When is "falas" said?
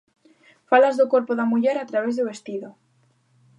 0.69-0.95